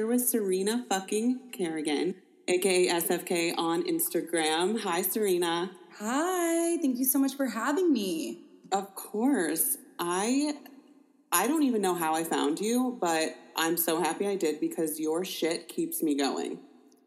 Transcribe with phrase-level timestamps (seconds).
[0.00, 2.14] here with Serena fucking Kerrigan,
[2.48, 4.80] aka SFK on Instagram.
[4.80, 5.72] Hi, Serena.
[5.98, 8.38] Hi, thank you so much for having me.
[8.72, 9.76] Of course.
[9.98, 10.54] I
[11.30, 14.98] I don't even know how I found you, but I'm so happy I did because
[14.98, 16.58] your shit keeps me going.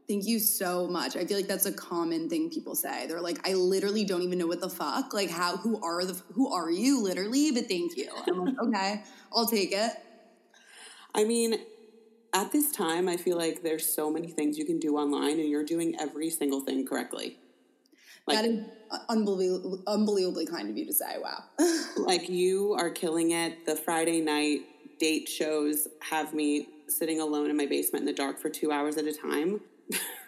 [0.07, 1.15] Thank you so much.
[1.15, 3.07] I feel like that's a common thing people say.
[3.07, 5.15] They're like, I literally don't even know what the fuck.
[5.15, 5.57] Like, how?
[5.57, 6.13] Who are the?
[6.33, 7.01] Who are you?
[7.01, 8.11] Literally, but thank you.
[8.27, 9.03] I'm like, okay,
[9.35, 9.93] I'll take it.
[11.15, 11.57] I mean,
[12.33, 15.49] at this time, I feel like there's so many things you can do online, and
[15.49, 17.37] you're doing every single thing correctly.
[18.27, 18.65] Like, that is
[19.09, 21.17] unbelievably, unbelievably kind of you to say.
[21.21, 21.43] Wow.
[21.97, 23.65] like you are killing it.
[23.65, 24.61] The Friday night
[24.99, 28.97] date shows have me sitting alone in my basement in the dark for two hours
[28.97, 29.61] at a time.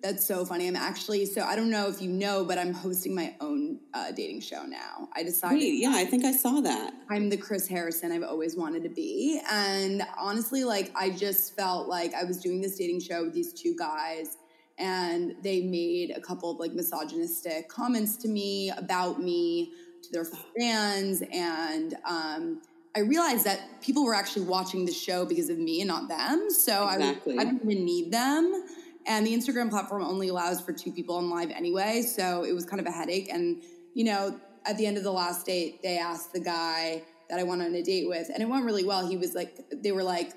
[0.00, 0.68] That's so funny.
[0.68, 4.12] I'm actually so I don't know if you know, but I'm hosting my own uh,
[4.12, 5.08] dating show now.
[5.14, 5.58] I decided.
[5.58, 6.94] Wait, yeah, I think I saw that.
[7.10, 11.88] I'm the Chris Harrison I've always wanted to be, and honestly, like I just felt
[11.88, 14.36] like I was doing this dating show with these two guys,
[14.78, 19.72] and they made a couple of like misogynistic comments to me about me
[20.04, 22.62] to their fans, and um,
[22.94, 26.50] I realized that people were actually watching the show because of me and not them.
[26.50, 27.38] So exactly.
[27.38, 28.64] I, I didn't even need them.
[29.06, 32.02] And the Instagram platform only allows for two people on live anyway.
[32.02, 33.28] So it was kind of a headache.
[33.32, 33.62] And,
[33.94, 37.42] you know, at the end of the last date, they asked the guy that I
[37.42, 39.06] went on a date with, and it went really well.
[39.06, 40.32] He was like, they were like,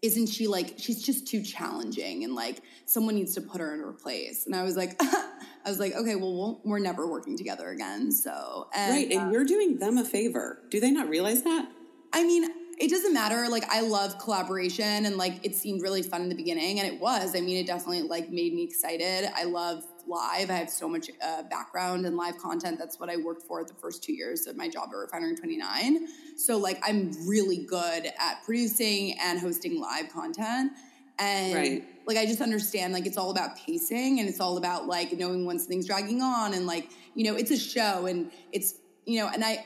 [0.00, 3.80] isn't she like, she's just too challenging and like someone needs to put her in
[3.80, 4.46] her place.
[4.46, 5.30] And I was like, I
[5.66, 8.12] was like, okay, well, we are never working together again.
[8.12, 9.10] So, and, right.
[9.10, 10.62] And uh, you're doing them a favor.
[10.70, 11.68] Do they not realize that?
[12.12, 12.48] I mean,
[12.80, 13.48] it doesn't matter.
[13.48, 17.00] Like I love collaboration and like it seemed really fun in the beginning and it
[17.00, 17.34] was.
[17.34, 19.30] I mean, it definitely like made me excited.
[19.34, 20.50] I love live.
[20.50, 22.78] I have so much uh, background in live content.
[22.78, 26.08] That's what I worked for the first two years of my job at Refinery 29.
[26.36, 30.72] So like I'm really good at producing and hosting live content.
[31.18, 31.84] And right.
[32.06, 35.44] like I just understand like it's all about pacing and it's all about like knowing
[35.44, 39.30] when something's dragging on and like, you know, it's a show and it's you know,
[39.32, 39.64] and I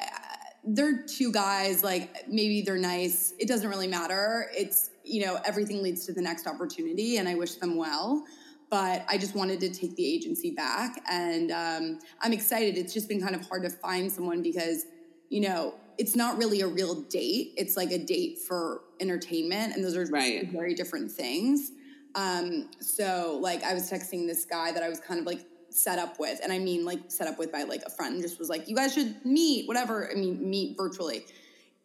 [0.64, 3.34] they're two guys, like maybe they're nice.
[3.38, 4.50] It doesn't really matter.
[4.56, 8.24] It's, you know, everything leads to the next opportunity and I wish them well.
[8.70, 11.02] But I just wanted to take the agency back.
[11.10, 12.78] And um, I'm excited.
[12.78, 14.86] It's just been kind of hard to find someone because,
[15.28, 17.52] you know, it's not really a real date.
[17.56, 19.74] It's like a date for entertainment.
[19.74, 20.50] And those are right.
[20.50, 21.72] very different things.
[22.14, 25.98] Um, so like I was texting this guy that I was kind of like set
[25.98, 28.48] up with, and I mean like set up with by like a friend, just was
[28.48, 30.10] like, you guys should meet, whatever.
[30.10, 31.24] I mean, meet virtually.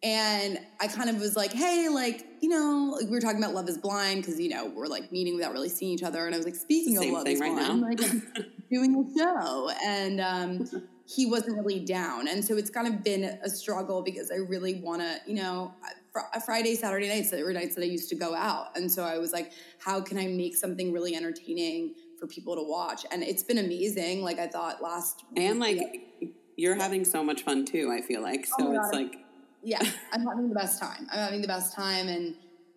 [0.02, 3.52] And I kind of was like, hey, like, you know, like we were talking about
[3.52, 6.24] Love is Blind because, you know, we're like meeting without really seeing each other.
[6.24, 7.88] And I was like, speaking of Love is right Blind, now.
[7.88, 8.00] like
[8.70, 9.70] doing a show.
[9.84, 12.28] And um, he wasn't really down.
[12.28, 15.74] And so it's kind of been a struggle because I really want to, you know,
[16.12, 18.76] fr- Friday, Saturday nights, there were nights that I used to go out.
[18.76, 19.50] And so I was like,
[19.80, 23.06] how can I make something really entertaining for people to watch.
[23.10, 24.22] And it's been amazing.
[24.22, 26.28] Like I thought last And week, like yeah.
[26.56, 28.46] you're having so much fun too, I feel like.
[28.58, 29.16] Oh so oh it's like
[29.62, 31.06] Yeah, I'm having the best time.
[31.12, 32.34] I'm having the best time and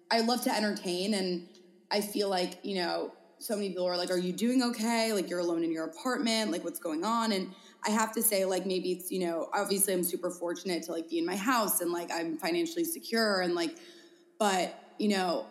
[0.10, 1.48] I love to entertain and
[1.90, 5.14] I feel like, you know, so many people are like, Are you doing okay?
[5.14, 7.32] Like you're alone in your apartment, like what's going on?
[7.32, 7.54] And
[7.84, 11.10] I have to say, like, maybe it's, you know, obviously I'm super fortunate to like
[11.10, 13.76] be in my house and like I'm financially secure and like,
[14.38, 15.48] but, you know,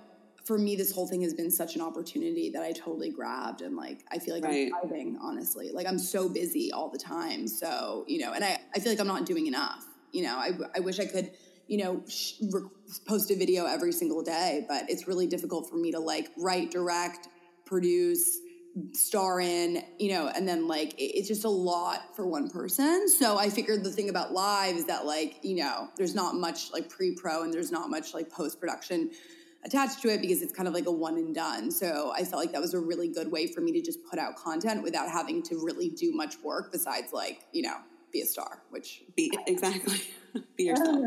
[0.51, 3.63] for me, this whole thing has been such an opportunity that I totally grabbed.
[3.63, 4.69] And like, I feel like right.
[4.75, 5.71] I'm thriving, honestly.
[5.73, 7.47] Like, I'm so busy all the time.
[7.47, 9.87] So, you know, and I, I feel like I'm not doing enough.
[10.11, 11.31] You know, I, I wish I could,
[11.69, 12.69] you know, sh- re-
[13.07, 16.73] post a video every single day, but it's really difficult for me to like write,
[16.73, 17.29] direct,
[17.65, 18.41] produce,
[18.93, 23.09] star in, you know, and then like it, it's just a lot for one person.
[23.09, 26.73] So I figured the thing about live is that like, you know, there's not much
[26.73, 29.13] like pre pro and there's not much like post production
[29.65, 31.71] attached to it because it's kind of like a one and done.
[31.71, 34.19] So I felt like that was a really good way for me to just put
[34.19, 37.77] out content without having to really do much work besides like, you know,
[38.13, 40.01] be a star, which be exactly
[40.57, 41.05] be yourself.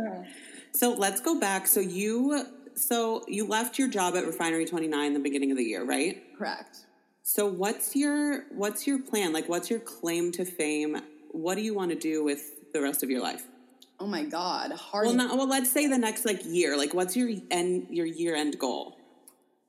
[0.71, 1.67] So let's go back.
[1.67, 2.45] So you
[2.75, 6.23] so you left your job at Refinery 29 in the beginning of the year, right?
[6.37, 6.85] Correct.
[7.21, 9.33] So what's your what's your plan?
[9.33, 11.01] Like what's your claim to fame?
[11.31, 13.47] What do you want to do with the rest of your life?
[14.03, 15.05] Oh my god, hard.
[15.05, 15.47] Well, not well.
[15.47, 16.75] Let's say the next like year.
[16.75, 18.97] Like, what's your end your year end goal?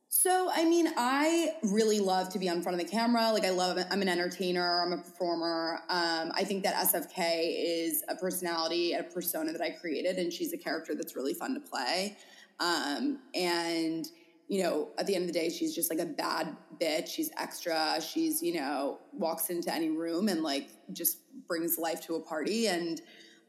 [0.08, 3.30] So, I mean, I really love to be on front of the camera.
[3.30, 3.78] Like, I love.
[3.92, 4.82] I'm an entertainer.
[4.84, 5.82] I'm a performer.
[5.88, 10.52] Um, I think that SFK is a personality, a persona that I created, and she's
[10.52, 12.16] a character that's really fun to play.
[12.58, 14.04] Um, and
[14.48, 17.06] you know, at the end of the day, she's just like a bad bitch.
[17.06, 18.00] She's extra.
[18.02, 22.66] She's you know walks into any room and like just brings life to a party
[22.66, 23.00] and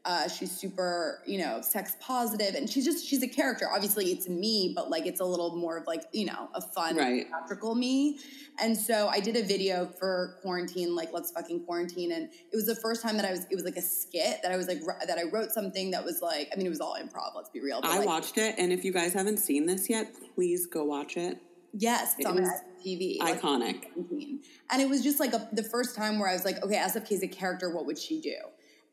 [0.06, 3.68] Uh, she's super, you know, sex positive, and she's just she's a character.
[3.68, 6.96] Obviously, it's me, but like it's a little more of like you know a fun,
[6.96, 7.26] Right.
[7.26, 8.20] theatrical me.
[8.60, 12.66] And so I did a video for quarantine, like let's fucking quarantine, and it was
[12.66, 13.46] the first time that I was.
[13.50, 16.22] It was like a skit that I was like that I wrote something that was
[16.22, 16.50] like.
[16.52, 17.34] I mean, it was all improv.
[17.34, 17.80] Let's be real.
[17.80, 20.84] But I like, watched it, and if you guys haven't seen this yet, please go
[20.84, 21.38] watch it.
[21.78, 22.38] Yes, it's It on
[22.82, 23.18] TV.
[23.18, 23.88] iconic.
[23.94, 24.40] 17.
[24.70, 27.12] And it was just like a, the first time where I was like, okay, SFK
[27.12, 27.68] is a character.
[27.74, 28.36] What would she do?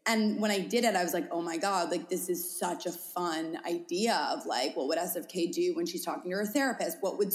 [0.06, 2.86] And when I did it, I was like, oh my God, like this is such
[2.86, 6.98] a fun idea of like, what would SFK do when she's talking to her therapist?
[7.02, 7.34] What would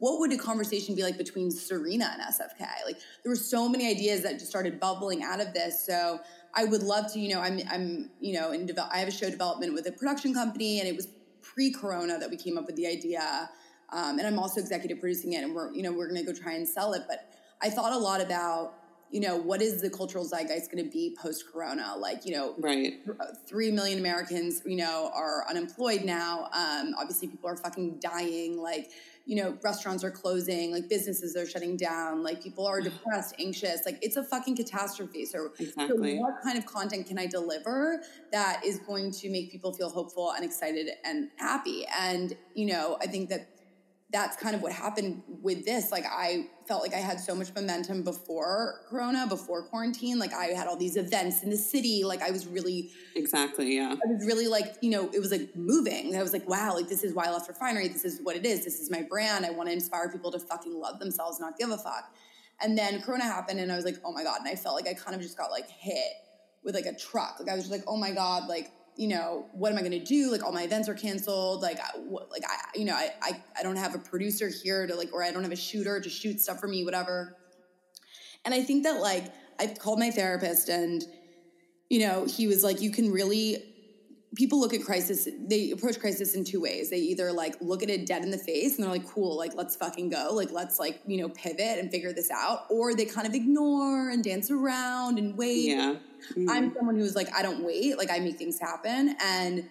[0.00, 2.66] what would a conversation be like between Serena and SFK?
[2.86, 5.84] Like there were so many ideas that just started bubbling out of this.
[5.84, 6.20] So
[6.54, 9.12] I would love to, you know, I'm I'm, you know, in develop I have a
[9.12, 11.08] show development with a production company and it was
[11.42, 13.48] pre-corona that we came up with the idea.
[13.92, 16.52] Um, and I'm also executive producing it and we're, you know, we're gonna go try
[16.52, 17.02] and sell it.
[17.08, 17.30] But
[17.62, 18.74] I thought a lot about,
[19.10, 21.94] you know, what is the cultural zeitgeist going to be post corona?
[21.98, 23.00] Like, you know, Right.
[23.46, 26.48] three million Americans, you know, are unemployed now.
[26.52, 28.56] Um, obviously, people are fucking dying.
[28.58, 28.90] Like,
[29.26, 30.72] you know, restaurants are closing.
[30.72, 32.22] Like, businesses are shutting down.
[32.22, 33.82] Like, people are depressed, anxious.
[33.84, 35.26] Like, it's a fucking catastrophe.
[35.26, 36.16] So, Exactly.
[36.16, 38.02] so what kind of content can I deliver
[38.32, 41.84] that is going to make people feel hopeful and excited and happy?
[41.98, 43.48] And you know, I think that
[44.12, 45.92] that's kind of what happened with this.
[45.92, 50.18] Like I felt like I had so much momentum before Corona, before quarantine.
[50.18, 52.02] Like I had all these events in the city.
[52.04, 53.76] Like I was really, Exactly.
[53.76, 53.92] Yeah.
[53.92, 56.16] I was really like, you know, it was like moving.
[56.16, 57.88] I was like, wow, like this is why I left Refinery.
[57.88, 58.64] This is what it is.
[58.64, 59.46] This is my brand.
[59.46, 62.12] I want to inspire people to fucking love themselves, not give a fuck.
[62.62, 64.40] And then Corona happened, and I was like, oh my god.
[64.40, 66.12] And I felt like I kind of just got like hit
[66.62, 67.36] with like a truck.
[67.40, 69.92] Like I was just like, oh my god, like you know, what am I going
[69.92, 70.30] to do?
[70.30, 71.62] Like all my events are canceled.
[71.62, 74.86] Like, I, what, like I, you know, I, I, I don't have a producer here
[74.86, 77.36] to like, or I don't have a shooter to shoot stuff for me, whatever.
[78.44, 79.24] And I think that like
[79.58, 81.04] I called my therapist, and
[81.88, 83.69] you know, he was like, you can really.
[84.36, 86.88] People look at crisis, they approach crisis in two ways.
[86.88, 89.54] They either like look at it dead in the face and they're like, cool, like
[89.56, 90.28] let's fucking go.
[90.32, 92.66] Like let's like, you know, pivot and figure this out.
[92.70, 95.70] Or they kind of ignore and dance around and wait.
[95.70, 95.96] Yeah.
[96.36, 96.46] Mhm.
[96.48, 99.16] I'm someone who's like, I don't wait, like I make things happen.
[99.20, 99.68] And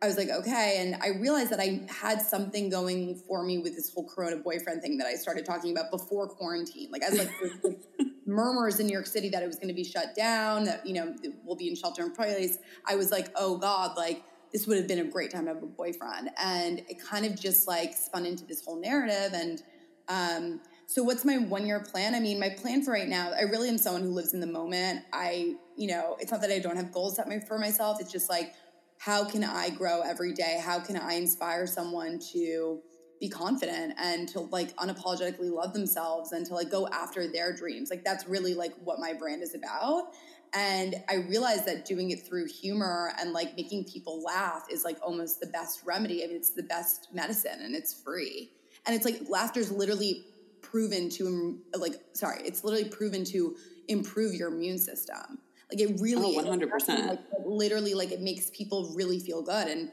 [0.00, 0.76] I was like, okay.
[0.78, 4.80] And I realized that I had something going for me with this whole Corona boyfriend
[4.80, 6.88] thing that I started talking about before quarantine.
[6.92, 7.18] Like, I was
[7.64, 7.80] like,
[8.24, 10.94] murmurs in New York City that it was going to be shut down, that, you
[10.94, 12.58] know, we'll be in shelter in place.
[12.86, 14.22] I was like, oh God, like,
[14.52, 16.30] this would have been a great time to have a boyfriend.
[16.40, 19.32] And it kind of just like spun into this whole narrative.
[19.32, 19.62] And,
[20.08, 22.14] um, so what's my one year plan?
[22.14, 24.46] I mean, my plan for right now, I really am someone who lives in the
[24.46, 25.04] moment.
[25.12, 28.00] I, you know, it's not that I don't have goals set for myself.
[28.00, 28.54] It's just like,
[28.98, 30.60] how can I grow every day?
[30.62, 32.80] How can I inspire someone to
[33.20, 37.90] be confident and to like unapologetically love themselves and to like go after their dreams?
[37.90, 40.14] Like that's really like what my brand is about.
[40.54, 44.98] And I realized that doing it through humor and like making people laugh is like
[45.02, 46.24] almost the best remedy.
[46.24, 48.50] I mean, it's the best medicine and it's free.
[48.86, 50.24] And it's like laughter's literally
[50.62, 53.56] proven to like sorry, it's literally proven to
[53.86, 55.38] improve your immune system.
[55.70, 56.46] Like it really Oh, is.
[56.46, 57.06] 100%.
[57.08, 59.90] Like, literally like it makes people really feel good and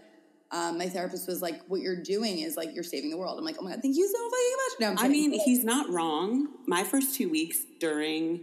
[0.51, 3.43] um, my therapist was like, "What you're doing is like you're saving the world." I'm
[3.43, 6.47] like, "Oh my god, thank you so fucking much." No, I mean, he's not wrong.
[6.67, 8.41] My first two weeks during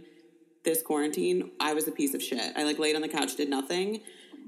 [0.63, 2.53] this quarantine, I was a piece of shit.
[2.57, 4.01] I like laid on the couch, did nothing.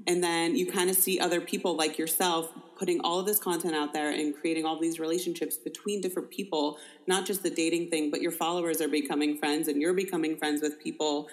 [0.06, 3.74] And then you kind of see other people like yourself putting all of this content
[3.74, 8.10] out there and creating all these relationships between different people, not just the dating thing,
[8.10, 11.28] but your followers are becoming friends and you're becoming friends with people.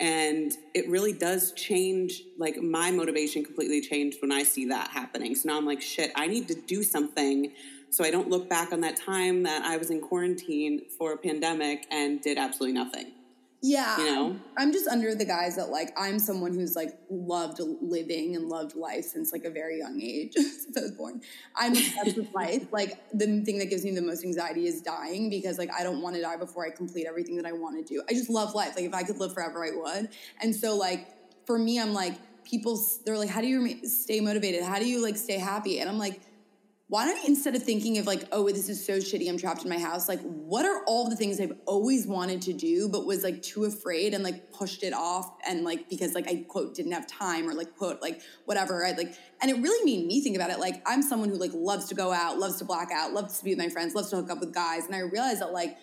[0.00, 5.34] And it really does change, like my motivation completely changed when I see that happening.
[5.34, 7.52] So now I'm like, shit, I need to do something
[7.90, 11.16] so I don't look back on that time that I was in quarantine for a
[11.16, 13.12] pandemic and did absolutely nothing.
[13.66, 14.36] Yeah, you know?
[14.58, 18.76] I'm just under the guise that like I'm someone who's like loved living and loved
[18.76, 21.22] life since like a very young age, since I was born.
[21.56, 22.66] I'm obsessed with life.
[22.74, 26.02] Like the thing that gives me the most anxiety is dying because like I don't
[26.02, 28.02] want to die before I complete everything that I want to do.
[28.08, 28.74] I just love life.
[28.76, 30.08] Like if I could live forever, I would.
[30.42, 31.08] And so like
[31.46, 32.78] for me, I'm like people.
[33.06, 34.62] They're like, how do you stay motivated?
[34.62, 35.80] How do you like stay happy?
[35.80, 36.20] And I'm like
[36.88, 39.62] why don't you instead of thinking of like oh this is so shitty i'm trapped
[39.62, 43.06] in my house like what are all the things i've always wanted to do but
[43.06, 46.74] was like too afraid and like pushed it off and like because like i quote
[46.74, 50.20] didn't have time or like quote like whatever right like and it really made me
[50.20, 52.90] think about it like i'm someone who like loves to go out loves to black
[52.92, 55.00] out loves to be with my friends loves to hook up with guys and i
[55.00, 55.76] realized that like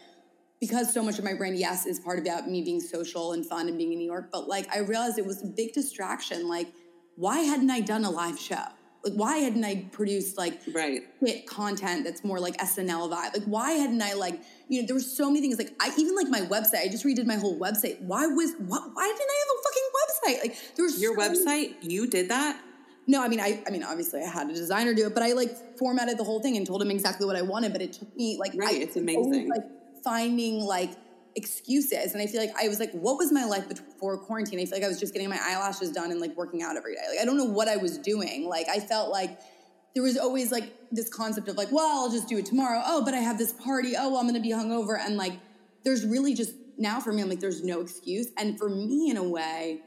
[0.60, 3.68] because so much of my brand, yes, is part about me being social and fun
[3.68, 6.48] and being in New York, but like I realized it was a big distraction.
[6.48, 6.68] Like,
[7.16, 8.64] why hadn't I done a live show?
[9.04, 11.02] Like, why hadn't I produced like Right.
[11.26, 13.34] hit content that's more like SNL vibe?
[13.34, 15.58] Like, why hadn't I like, you know, there were so many things.
[15.58, 16.82] Like, I even like my website.
[16.84, 18.00] I just redid my whole website.
[18.02, 18.84] Why was what?
[18.94, 20.42] Why didn't I have a fucking website?
[20.50, 22.62] Like, there was Your so many- website, you did that?
[23.08, 25.34] no, I mean, I, I mean, obviously, I had a designer do it, but I
[25.34, 27.74] like formatted the whole thing and told him exactly what I wanted.
[27.74, 29.50] But it took me like, Right, I, it's always, amazing.
[29.50, 29.64] like
[30.04, 30.92] finding like
[31.36, 34.60] excuses, and I feel like I was like, what was my life before quarantine?
[34.60, 36.96] I feel like I was just getting my eyelashes done and like working out every
[36.96, 37.02] day.
[37.10, 38.48] Like, I don't know what I was doing.
[38.48, 39.40] Like, I felt like
[39.94, 42.82] there was always like this concept of like, well, I'll just do it tomorrow.
[42.86, 43.94] Oh, but I have this party.
[43.98, 45.34] Oh, well, I'm to be hungover, and like,
[45.84, 49.18] there's really just now for me, I'm like, there's no excuse, and for me, in
[49.18, 49.82] a way.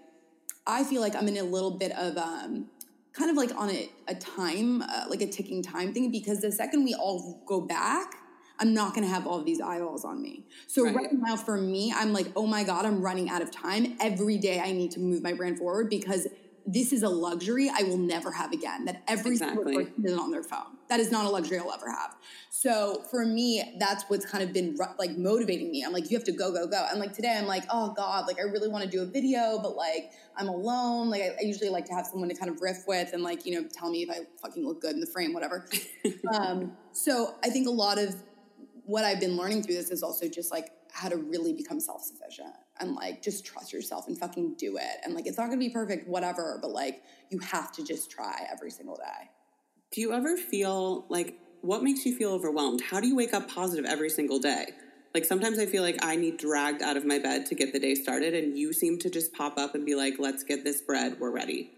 [0.66, 2.70] I feel like I'm in a little bit of um,
[3.12, 6.50] kind of like on a, a time, uh, like a ticking time thing, because the
[6.50, 8.14] second we all go back,
[8.58, 10.44] I'm not going to have all of these eyeballs on me.
[10.66, 10.94] So Right.
[10.94, 11.08] right.
[11.12, 13.96] now, for me, I'm like, oh my god, I'm running out of time.
[14.00, 16.26] Every day, I need to move my brand forward because
[16.66, 18.86] this is a luxury I will never have again.
[18.86, 20.78] That every single person is on their phone.
[20.88, 22.14] That is not a luxury I'll ever have.
[22.48, 25.82] So for me, that's what's kind of been like motivating me.
[25.84, 26.86] I'm like, you have to go, go, go.
[26.90, 29.58] And like today, I'm like, oh God, like I really want to do a video,
[29.62, 31.10] but like I'm alone.
[31.10, 33.44] Like I, I usually like to have someone to kind of riff with and like,
[33.44, 35.68] you know, tell me if I fucking look good in the frame, whatever.
[36.34, 38.14] um, so I think a lot of
[38.84, 42.02] what I've been learning through this is also just like how to really become self
[42.02, 45.00] sufficient and like just trust yourself and fucking do it.
[45.04, 48.46] And like it's not gonna be perfect, whatever, but like you have to just try
[48.52, 49.30] every single day.
[49.92, 52.82] Do you ever feel like what makes you feel overwhelmed?
[52.82, 54.66] How do you wake up positive every single day?
[55.14, 57.78] Like sometimes I feel like I need dragged out of my bed to get the
[57.78, 60.80] day started, and you seem to just pop up and be like, let's get this
[60.80, 61.70] bread, we're ready.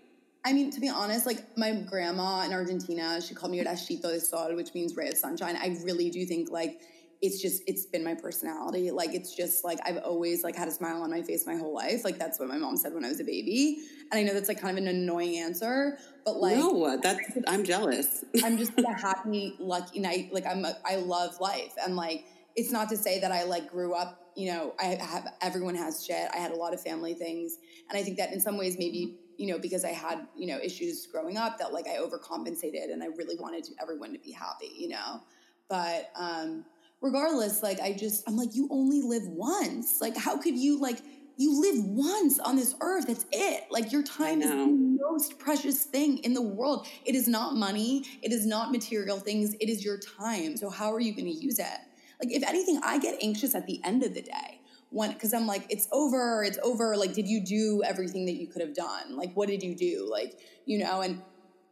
[0.45, 4.21] I mean, to be honest, like my grandma in Argentina, she called me rayito de
[4.21, 5.57] sol, which means ray of sunshine.
[5.57, 6.81] I really do think like
[7.23, 8.91] it's just it's been my personality.
[8.91, 11.75] Like it's just like I've always like had a smile on my face my whole
[11.75, 12.05] life.
[12.05, 13.83] Like that's what my mom said when I was a baby.
[14.11, 17.65] And I know that's like kind of an annoying answer, but like no, that's I'm
[17.65, 18.25] jealous.
[18.45, 20.33] I'm just like a happy, lucky night.
[20.33, 23.71] Like I'm, a, I love life, and like it's not to say that I like
[23.71, 24.23] grew up.
[24.37, 26.29] You know, I have everyone has shit.
[26.35, 27.57] I had a lot of family things,
[27.89, 30.59] and I think that in some ways maybe you know because I had you know
[30.63, 34.73] issues growing up that like I overcompensated, and I really wanted everyone to be happy.
[34.77, 35.23] You know,
[35.69, 36.65] but um
[37.07, 40.01] regardless, like I just I'm like you only live once.
[40.01, 41.01] Like how could you like
[41.39, 43.07] you live once on this earth.
[43.07, 43.65] That's it.
[43.71, 46.87] Like your time is the most precious thing in the world.
[47.05, 48.05] It is not money.
[48.23, 49.55] It is not material things.
[49.61, 50.57] It is your time.
[50.57, 51.79] So how are you going to use it?
[52.23, 55.47] Like if anything, I get anxious at the end of the day when because I'm
[55.47, 56.43] like, it's over.
[56.43, 56.97] It's over.
[56.97, 59.17] Like, did you do everything that you could have done?
[59.17, 60.09] Like, what did you do?
[60.11, 61.21] Like, you know, and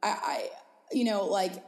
[0.03, 0.49] I, I
[0.93, 1.65] you know, like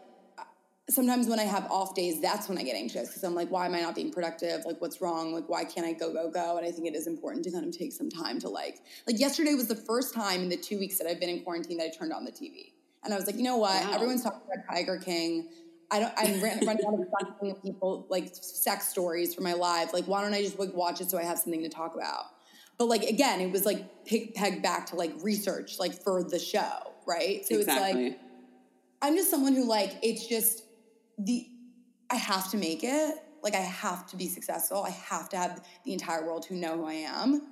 [0.89, 3.67] sometimes when I have off days, that's when I get anxious because I'm like, why
[3.67, 4.65] am I not being productive?
[4.65, 5.35] Like, what's wrong?
[5.35, 6.57] Like, why can't I go, go, go?
[6.59, 9.19] And I think it is important to kind of take some time to like, like
[9.19, 11.87] yesterday was the first time in the two weeks that I've been in quarantine that
[11.87, 12.73] I turned on the TV.
[13.05, 13.85] And I was like, you know what?
[13.85, 13.95] Wow.
[13.95, 15.49] Everyone's talking about Tiger King.
[15.91, 19.93] I don't, I'm running out of people, like sex stories for my live.
[19.93, 22.27] Like, why don't I just like watch it so I have something to talk about?
[22.79, 26.39] But like, again, it was like pig, pegged back to like research, like for the
[26.39, 27.45] show, right?
[27.45, 28.21] So it's like.
[29.03, 30.63] I'm just someone who like it's just
[31.19, 31.47] the
[32.11, 33.15] I have to make it.
[33.43, 34.83] Like I have to be successful.
[34.83, 37.43] I have to have the entire world who know who I am.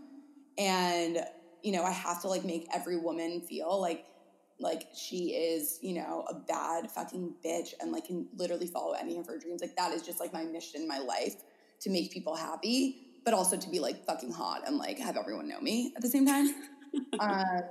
[0.59, 1.25] And
[1.62, 4.04] you know, I have to like make every woman feel like
[4.61, 9.18] like she is, you know, a bad fucking bitch and like can literally follow any
[9.18, 9.61] of her dreams.
[9.61, 11.37] Like that is just like my mission in my life
[11.80, 15.49] to make people happy, but also to be like fucking hot and like have everyone
[15.49, 16.54] know me at the same time.
[17.18, 17.62] um,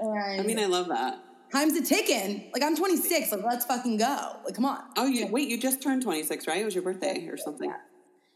[0.00, 1.22] and I mean, I love that.
[1.52, 2.50] Time's a ticking.
[2.52, 3.32] Like I'm 26.
[3.32, 4.36] Like let's fucking go.
[4.44, 4.80] Like come on.
[4.96, 6.60] Oh, you wait, you just turned 26, right?
[6.60, 7.76] It was your birthday or something Yeah.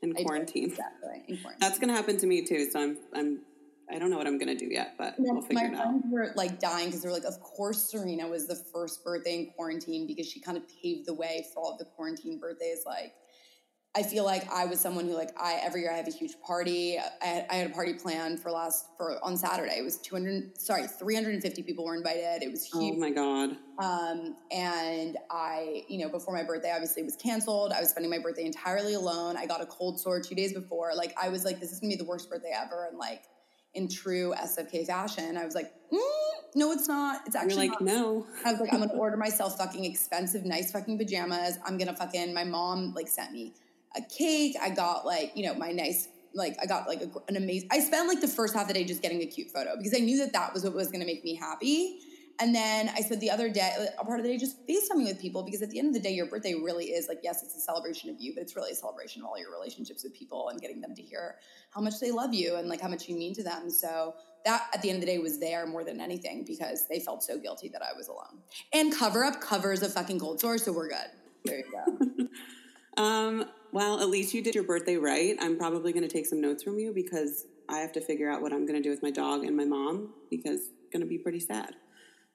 [0.03, 0.65] in did, quarantine.
[0.71, 1.25] Exactly.
[1.29, 1.59] In quarantine.
[1.61, 2.71] That's gonna happen to me too.
[2.71, 3.41] So I'm, I'm,
[3.93, 5.85] I don't know what I'm gonna do yet, but then we'll figure my it out.
[5.85, 9.35] friends were like dying because they were like, of course Serena was the first birthday
[9.37, 12.83] in quarantine because she kind of paved the way for all of the quarantine birthdays.
[12.87, 13.13] Like,
[13.97, 16.41] I feel like I was someone who like I every year I have a huge
[16.47, 16.97] party.
[16.99, 19.79] I had, I had a party planned for last for on Saturday.
[19.79, 22.45] It was 200 sorry 350 people were invited.
[22.45, 22.95] It was huge.
[22.95, 23.57] Oh my god.
[23.83, 27.73] Um, and I, you know, before my birthday, obviously was canceled.
[27.73, 29.37] I was spending my birthday entirely alone.
[29.37, 30.93] I got a cold sore two days before.
[30.95, 32.87] Like, I was like, this is gonna be the worst birthday ever.
[32.89, 33.25] And like,
[33.75, 35.99] in true SFK fashion, I was like, mm,
[36.55, 37.23] no, it's not.
[37.27, 37.93] It's You're actually like, not.
[37.93, 38.27] no.
[38.45, 41.59] I was like, I'm gonna order myself fucking expensive, nice fucking pajamas.
[41.65, 42.33] I'm gonna fucking.
[42.35, 43.55] My mom like sent me
[43.97, 44.57] a cake.
[44.61, 46.09] I got like, you know, my nice.
[46.33, 47.69] Like I got like a, an amazing.
[47.73, 49.95] I spent like the first half of the day just getting a cute photo because
[49.97, 51.99] I knew that that was what was going to make me happy.
[52.41, 55.21] And then I said the other day, a part of the day, just FaceTiming with
[55.21, 57.55] people because at the end of the day, your birthday really is like, yes, it's
[57.55, 60.49] a celebration of you, but it's really a celebration of all your relationships with people
[60.49, 61.37] and getting them to hear
[61.75, 63.69] how much they love you and like how much you mean to them.
[63.69, 64.15] So
[64.47, 67.23] that at the end of the day was there more than anything because they felt
[67.23, 68.41] so guilty that I was alone.
[68.73, 71.11] And cover up covers a fucking cold sore, so we're good.
[71.45, 72.29] There you
[72.97, 73.03] go.
[73.03, 75.37] um, well, at least you did your birthday right.
[75.41, 78.43] I'm probably going to take some notes from you because I have to figure out
[78.43, 81.09] what I'm going to do with my dog and my mom because it's going to
[81.09, 81.77] be pretty sad.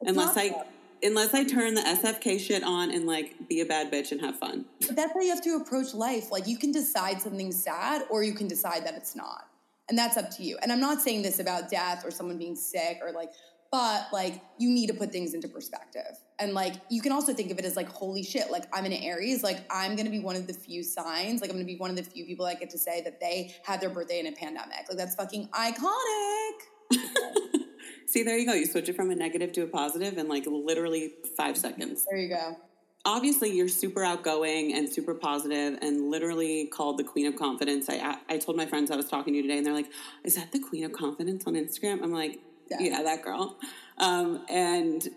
[0.02, 0.68] It's unless I sad.
[1.04, 4.40] unless I turn the SFK shit on and like be a bad bitch and have
[4.40, 4.66] fun.
[4.88, 6.32] But that's how you have to approach life.
[6.32, 9.48] Like you can decide something's sad or you can decide that it's not.
[9.90, 10.58] And that's up to you.
[10.62, 13.32] And I'm not saying this about death or someone being sick or like
[13.72, 16.18] but like you need to put things into perspective.
[16.40, 18.92] And like you can also think of it as like holy shit like i'm an
[18.94, 21.90] aries like i'm gonna be one of the few signs like i'm gonna be one
[21.90, 24.32] of the few people that get to say that they had their birthday in a
[24.32, 24.86] pandemic.
[24.88, 26.52] Like that's fucking iconic.
[28.08, 28.54] See there you go.
[28.54, 32.06] You switch it from a negative to a positive in like literally five seconds.
[32.10, 32.58] There you go.
[33.04, 37.90] Obviously you're super outgoing and super positive and literally called the queen of confidence.
[37.90, 39.92] I i told my friends i was talking to you today and they're like
[40.24, 42.04] is that the queen of confidence on instagram?
[42.04, 43.58] I'm like yeah, yeah that girl.
[43.98, 45.08] Um, and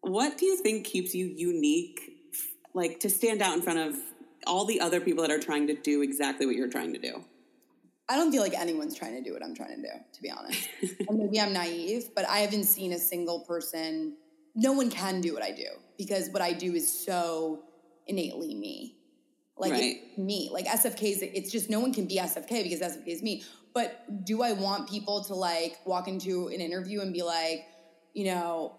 [0.00, 2.00] what do you think keeps you unique,
[2.74, 3.96] like to stand out in front of
[4.46, 7.24] all the other people that are trying to do exactly what you're trying to do?
[8.08, 10.30] I don't feel like anyone's trying to do what I'm trying to do, to be
[10.30, 10.68] honest.
[11.08, 14.16] and maybe I'm naive, but I haven't seen a single person.
[14.54, 17.62] No one can do what I do because what I do is so
[18.06, 18.96] innately me.
[19.56, 20.18] Like right.
[20.18, 23.44] me, like SFK's, it's just no one can be SFK because SFK is me.
[23.74, 27.66] But do I want people to like walk into an interview and be like,
[28.12, 28.74] you know,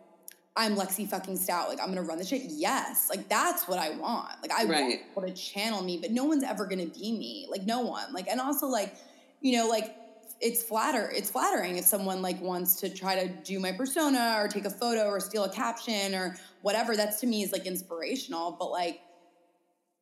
[0.55, 1.69] I'm Lexi fucking Stout.
[1.69, 2.43] Like I'm gonna run the shit.
[2.43, 4.29] Yes, like that's what I want.
[4.41, 4.81] Like I right.
[4.81, 7.47] want people to channel me, but no one's ever gonna be me.
[7.49, 8.13] Like no one.
[8.13, 8.95] Like and also like,
[9.41, 9.95] you know, like
[10.39, 11.09] it's flatter.
[11.09, 14.69] It's flattering if someone like wants to try to do my persona or take a
[14.69, 16.95] photo or steal a caption or whatever.
[16.95, 18.51] That's to me is like inspirational.
[18.59, 18.99] But like,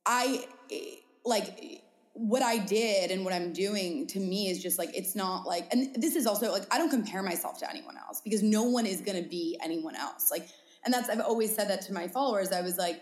[0.05, 4.89] I eh, like what I did and what I'm doing to me is just like
[4.95, 8.21] it's not like and this is also like I don't compare myself to anyone else
[8.21, 10.29] because no one is going to be anyone else.
[10.29, 10.49] Like
[10.83, 12.51] and that's I've always said that to my followers.
[12.51, 13.01] I was like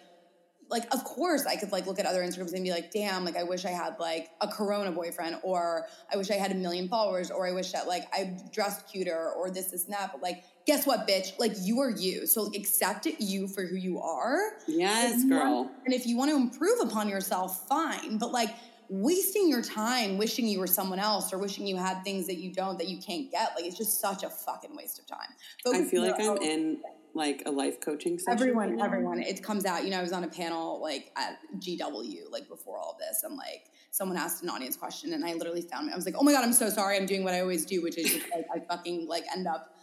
[0.70, 3.36] like of course I could like look at other Instagrams and be like, "Damn, like
[3.36, 6.88] I wish I had like a corona boyfriend or I wish I had a million
[6.88, 10.22] followers or I wish that like I dressed cuter or this this and that." But
[10.22, 11.38] like guess what, bitch?
[11.40, 12.28] Like you are you.
[12.28, 14.38] So like, accept you for who you are.
[14.68, 15.64] Yes, girl.
[15.64, 18.20] Want, and if you want to improve upon yourself, fine.
[18.20, 18.54] But like
[18.90, 22.52] wasting your time wishing you were someone else or wishing you had things that you
[22.52, 23.52] don't that you can't get.
[23.56, 25.30] Like it's just such a fucking waste of time.
[25.64, 26.82] Focus i feel like i'm in
[27.14, 29.22] like a life coaching session everyone right everyone.
[29.22, 32.78] It comes out you know i was on a panel like at gw like before
[32.78, 35.94] all this and like someone asked an audience question and i literally found me.
[35.94, 36.98] I was like oh my god i'm so sorry.
[36.98, 39.74] I'm doing what i always do which is just like i fucking like end up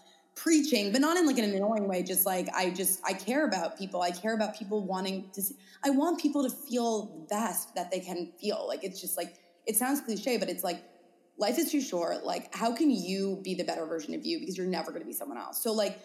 [0.46, 2.04] preaching, but not in like an annoying way.
[2.04, 4.00] Just like I just I care about people.
[4.00, 5.42] I care about people wanting to.
[5.42, 8.64] See, I want people to feel the best that they can feel.
[8.68, 9.34] Like it's just like
[9.66, 10.84] it sounds cliche, but it's like
[11.36, 12.24] life is too short.
[12.24, 15.06] Like how can you be the better version of you because you're never going to
[15.06, 15.60] be someone else.
[15.60, 15.98] So like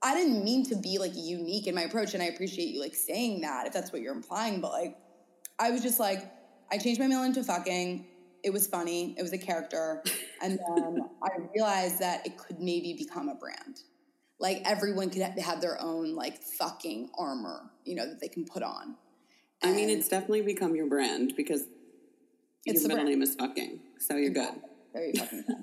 [0.00, 2.94] I didn't mean to be like unique in my approach, and I appreciate you like
[2.94, 4.60] saying that if that's what you're implying.
[4.60, 4.96] But like
[5.58, 6.30] I was just like
[6.70, 8.06] I changed my mail into fucking
[8.44, 9.14] it was funny.
[9.18, 10.02] It was a character.
[10.42, 13.80] And then I realized that it could maybe become a brand.
[14.38, 18.62] Like everyone could have their own like fucking armor, you know, that they can put
[18.62, 18.96] on.
[19.62, 21.62] And I mean, it's definitely become your brand because
[22.66, 23.08] your middle brand.
[23.08, 23.80] name is fucking.
[23.98, 24.54] So you're good.
[24.92, 25.56] Very fucking good.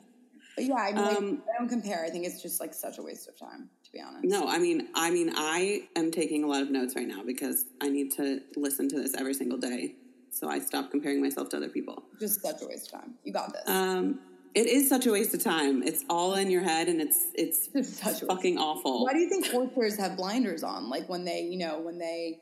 [0.56, 2.04] But yeah, I mean, um, I don't compare.
[2.04, 4.26] I think it's just like such a waste of time, to be honest.
[4.26, 7.65] No, I mean, I mean, I am taking a lot of notes right now because
[7.80, 9.96] I need to listen to this every single day
[10.32, 12.04] so I stopped comparing myself to other people.
[12.20, 13.13] Just such a waste of time.
[13.24, 13.63] You got this.
[13.67, 14.20] Um,
[14.56, 15.84] it is such a waste of time.
[15.84, 19.04] It's all in your head, and it's it's, it's such fucking awful.
[19.04, 20.89] Why do you think horses have blinders on?
[20.89, 22.39] Like when they, you know, when they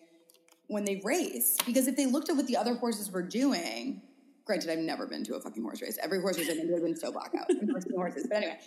[0.67, 1.57] when they race?
[1.65, 4.01] Because if they looked at what the other horses were doing,
[4.45, 5.97] granted, I've never been to a fucking horse race.
[6.01, 7.47] Every horse race I've been to has been so blackout.
[7.95, 8.59] horses, but anyway,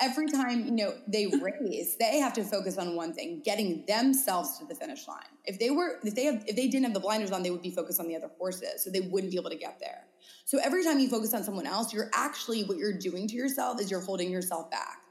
[0.00, 4.58] every time you know they race, they have to focus on one thing: getting themselves
[4.58, 5.18] to the finish line.
[5.44, 7.62] If they were, if they have, if they didn't have the blinders on, they would
[7.62, 10.04] be focused on the other horses, so they wouldn't be able to get there.
[10.44, 13.80] So every time you focus on someone else, you're actually what you're doing to yourself
[13.80, 15.02] is you're holding yourself back.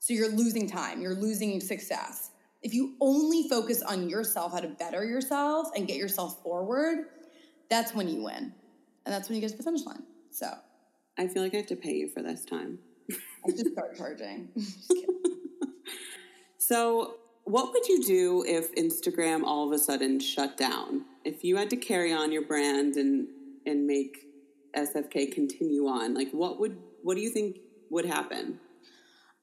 [0.00, 2.30] So you're losing time, you're losing success.
[2.62, 7.06] If you only focus on yourself, how to better yourself and get yourself forward,
[7.70, 8.52] that's when you win,
[9.04, 10.02] and that's when you get to the finish line.
[10.30, 10.46] So.
[11.18, 12.78] I feel like I have to pay you for this time.
[13.46, 14.48] I just start charging.
[16.58, 21.04] so, what would you do if Instagram all of a sudden shut down?
[21.24, 23.28] If you had to carry on your brand and
[23.66, 24.26] and make
[24.76, 27.58] SFK continue on, like what would what do you think
[27.90, 28.58] would happen?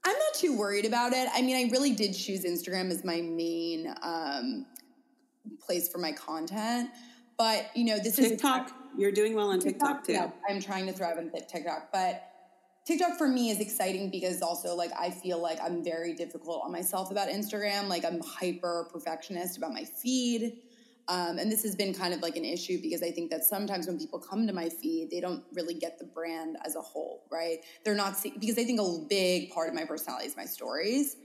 [0.06, 1.28] I'm not too worried about it.
[1.34, 4.66] I mean, I really did choose Instagram as my main um,
[5.62, 6.90] place for my content,
[7.38, 8.72] but you know, this TikTok, is TikTok.
[8.98, 10.14] You're doing well on TikTok, TikTok too.
[10.14, 12.24] Yeah, I'm trying to thrive on TikTok, but
[12.86, 16.72] TikTok for me is exciting because also like I feel like I'm very difficult on
[16.72, 17.88] myself about Instagram.
[17.88, 20.62] Like I'm hyper perfectionist about my feed.
[21.08, 23.88] Um, and this has been kind of like an issue because I think that sometimes
[23.88, 27.26] when people come to my feed, they don't really get the brand as a whole,
[27.32, 27.58] right?
[27.84, 31.15] They're not see- because I think a big part of my personality is my stories.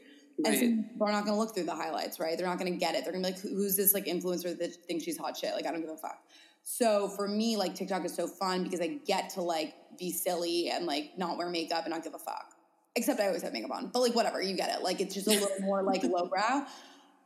[0.44, 0.60] And so
[1.04, 2.36] they're not going to look through the highlights, right?
[2.36, 3.04] They're not going to get it.
[3.04, 5.54] They're going to be like, who's this like influencer that thinks she's hot shit?
[5.54, 6.18] Like, I don't give a fuck.
[6.64, 10.70] So for me, like TikTok is so fun because I get to like be silly
[10.70, 12.54] and like not wear makeup and not give a fuck.
[12.96, 14.82] Except I always have makeup on, but like whatever, you get it.
[14.82, 16.66] Like it's just a little more like lowbrow.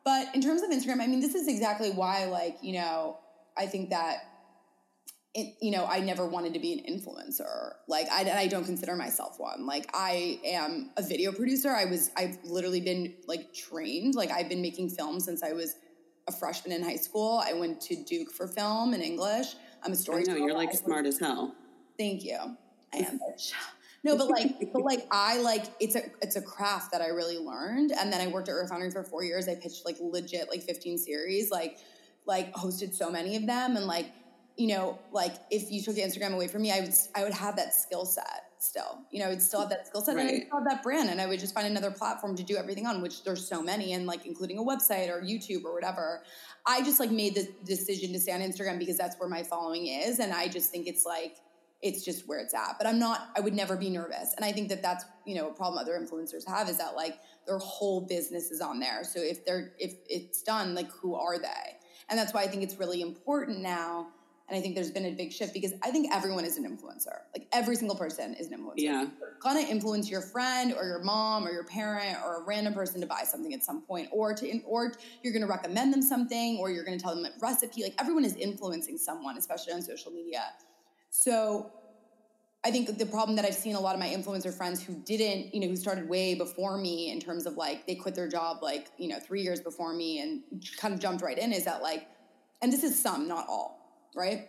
[0.04, 3.18] But in terms of Instagram, I mean, this is exactly why, like, you know,
[3.56, 4.16] I think that
[5.34, 7.72] it, you know, I never wanted to be an influencer.
[7.86, 9.66] Like, I, I don't consider myself one.
[9.66, 11.70] Like, I am a video producer.
[11.70, 14.14] I was, I've literally been like trained.
[14.14, 15.74] Like, I've been making films since I was
[16.28, 17.42] a freshman in high school.
[17.44, 19.54] I went to Duke for film and English.
[19.82, 20.38] I'm a storyteller.
[20.38, 21.54] No, you're like I- smart as hell.
[21.98, 22.38] Thank you.
[22.94, 23.18] I am.
[24.04, 27.36] No, but like, but like, I like it's a it's a craft that I really
[27.36, 29.48] learned, and then I worked at Refinery for four years.
[29.48, 31.78] I pitched like legit like 15 series, like
[32.24, 34.06] like hosted so many of them, and like
[34.56, 37.56] you know, like if you took Instagram away from me, I would I would have
[37.56, 39.00] that skill set still.
[39.10, 40.82] You know, I would still have that skill set, and I would still have that
[40.82, 43.62] brand, and I would just find another platform to do everything on, which there's so
[43.62, 46.22] many, and like including a website or YouTube or whatever.
[46.66, 49.86] I just like made the decision to stay on Instagram because that's where my following
[49.86, 51.36] is, and I just think it's like
[51.80, 52.76] it's just where it's at.
[52.78, 54.34] But I'm not, I would never be nervous.
[54.34, 57.18] And I think that that's, you know, a problem other influencers have is that like
[57.46, 59.04] their whole business is on there.
[59.04, 61.76] So if they're, if it's done, like who are they?
[62.08, 64.08] And that's why I think it's really important now.
[64.48, 67.18] And I think there's been a big shift because I think everyone is an influencer.
[67.34, 68.72] Like every single person is an influencer.
[68.76, 69.06] Yeah.
[69.40, 73.06] Gonna influence your friend or your mom or your parent or a random person to
[73.06, 76.84] buy something at some point, or to or you're gonna recommend them something, or you're
[76.84, 77.82] gonna tell them a recipe.
[77.82, 80.44] Like everyone is influencing someone, especially on social media.
[81.10, 81.72] So
[82.64, 85.54] I think the problem that I've seen a lot of my influencer friends who didn't,
[85.54, 88.62] you know, who started way before me in terms of like they quit their job
[88.62, 90.42] like, you know, three years before me and
[90.76, 92.08] kind of jumped right in is that like,
[92.60, 93.77] and this is some, not all,
[94.16, 94.48] right?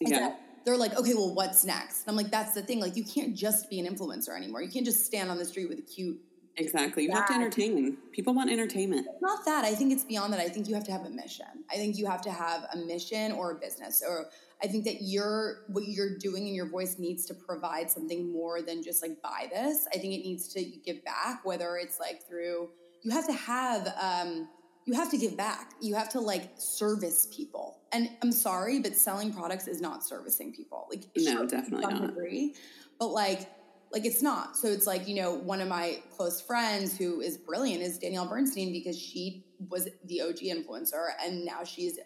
[0.00, 0.34] Yeah.
[0.64, 2.02] they're like, okay, well, what's next?
[2.02, 2.80] And I'm like, that's the thing.
[2.80, 4.62] Like, you can't just be an influencer anymore.
[4.62, 6.20] You can't just stand on the street with a cute
[6.56, 7.04] Exactly.
[7.04, 7.96] You have to entertain.
[8.12, 9.06] People want entertainment.
[9.20, 9.64] not that.
[9.64, 10.40] I think it's beyond that.
[10.40, 11.46] I think you have to have a mission.
[11.70, 14.02] I think you have to have a mission or a business.
[14.06, 14.26] Or
[14.62, 18.62] I think that you're what you're doing and your voice needs to provide something more
[18.62, 19.86] than just like buy this.
[19.94, 22.70] I think it needs to give back, whether it's like through
[23.02, 24.48] you have to have um
[24.86, 25.72] you have to give back.
[25.80, 27.78] You have to like service people.
[27.92, 30.86] And I'm sorry, but selling products is not servicing people.
[30.90, 32.06] Like No, sure, definitely not.
[32.08, 32.54] degree,
[32.98, 33.48] but like
[33.92, 34.56] like it's not.
[34.56, 38.28] So it's like, you know, one of my close friends who is brilliant is Danielle
[38.28, 41.98] Bernstein because she was the OG influencer and now she's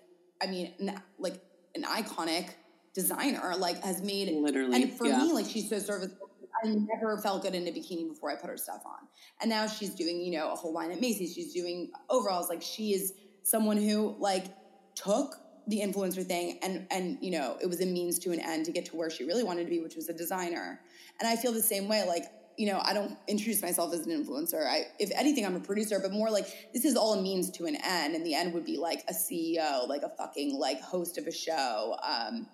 [0.42, 0.74] I mean,
[1.18, 1.40] like
[1.74, 2.50] an iconic
[2.94, 4.82] designer, like has made Literally.
[4.82, 5.18] and for yeah.
[5.18, 6.23] me, like she's so serviceable.
[6.64, 9.06] I never felt good in a bikini before I put her stuff on.
[9.40, 11.34] And now she's doing, you know, a whole line at Macy's.
[11.34, 12.48] She's doing overalls.
[12.48, 14.46] Like she is someone who like
[14.94, 18.66] took the influencer thing and and you know, it was a means to an end
[18.66, 20.80] to get to where she really wanted to be, which was a designer.
[21.20, 22.04] And I feel the same way.
[22.06, 22.24] Like,
[22.56, 24.66] you know, I don't introduce myself as an influencer.
[24.66, 27.66] I if anything, I'm a producer, but more like this is all a means to
[27.66, 28.14] an end.
[28.14, 31.32] And the end would be like a CEO, like a fucking like host of a
[31.32, 31.96] show.
[32.02, 32.46] Um,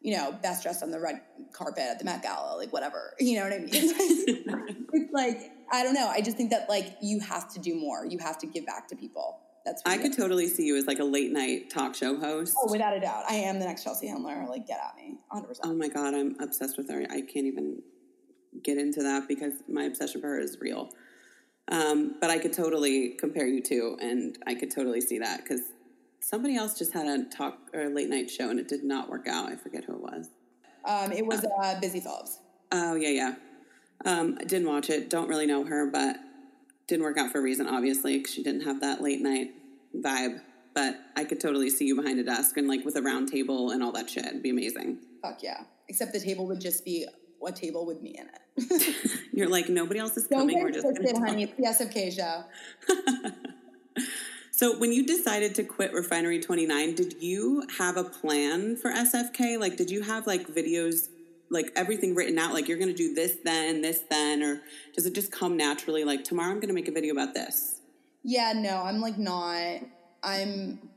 [0.00, 1.20] you know, best dressed on the red
[1.52, 3.14] carpet at the Met Gala, like whatever.
[3.20, 3.68] You know what I mean?
[3.72, 6.08] it's like I don't know.
[6.08, 8.04] I just think that like you have to do more.
[8.06, 9.40] You have to give back to people.
[9.64, 12.56] That's I could totally see you as like a late night talk show host.
[12.58, 14.46] Oh, without a doubt, I am the next Chelsea Handler.
[14.48, 15.78] Like, get at me, hundred Oh percent.
[15.78, 17.02] my god, I'm obsessed with her.
[17.10, 17.82] I can't even
[18.64, 20.90] get into that because my obsession for her is real.
[21.70, 25.60] Um, but I could totally compare you two, and I could totally see that because
[26.20, 29.08] somebody else just had a talk or a late night show and it did not
[29.08, 29.50] work out.
[29.50, 30.30] I forget who it was.
[30.84, 32.38] Um, it was uh, Busy Phillips.
[32.72, 33.34] Oh yeah, yeah.
[34.04, 35.10] Um, I didn't watch it.
[35.10, 36.16] Don't really know her, but
[36.86, 39.54] didn't work out for a reason, obviously, because she didn't have that late night
[39.96, 40.40] vibe.
[40.72, 43.70] But I could totally see you behind a desk and like with a round table
[43.70, 44.24] and all that shit.
[44.24, 44.98] It'd be amazing.
[45.20, 45.64] Fuck yeah!
[45.88, 47.06] Except the table would just be
[47.46, 49.20] a table with me in it.
[49.32, 50.62] You're like nobody else is Don't coming.
[50.62, 51.44] We're just twisted, honey.
[51.44, 52.44] It's the SFK show.
[54.60, 59.58] So when you decided to quit Refinery 29, did you have a plan for SFK?
[59.58, 61.08] Like did you have like videos
[61.48, 64.60] like everything written out like you're going to do this then, this then or
[64.94, 67.80] does it just come naturally like tomorrow I'm going to make a video about this?
[68.22, 69.80] Yeah, no, I'm like not.
[70.22, 70.90] I'm,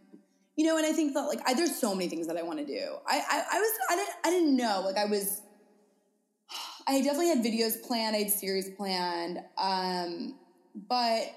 [0.58, 2.60] you know, and I think that like I, there's so many things that I want
[2.60, 2.98] to do.
[3.08, 5.42] I, I I was I didn't I didn't know like I was.
[6.86, 8.14] I definitely had videos planned.
[8.14, 10.36] I had series planned, um,
[10.90, 11.34] but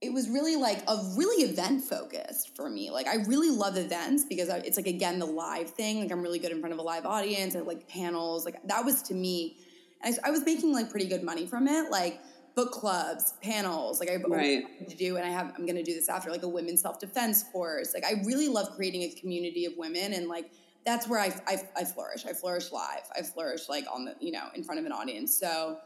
[0.00, 2.90] it was really like a really event focused for me.
[2.90, 6.00] Like I really love events because I, it's like again the live thing.
[6.00, 7.56] Like I'm really good in front of a live audience.
[7.56, 8.44] I like panels.
[8.44, 9.56] Like that was to me
[10.02, 12.20] And I, I was making like pretty good money from it, like
[12.54, 13.98] book clubs, panels.
[14.00, 14.64] Like I have Right.
[14.88, 16.98] to do, and I have I'm going to do this after like a women's self
[17.00, 17.92] defense course.
[17.94, 20.50] Like I really love creating a community of women, and like
[20.86, 22.24] that's where I, I I flourish.
[22.26, 23.02] I flourish live.
[23.16, 25.36] I flourish like on the you know in front of an audience.
[25.36, 25.78] So